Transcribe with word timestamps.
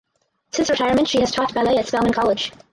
Since 0.51 0.71
retirement 0.71 1.07
she 1.07 1.19
has 1.19 1.29
taught 1.29 1.53
ballet 1.53 1.77
at 1.77 1.87
Spelman 1.87 2.11
College. 2.11 2.53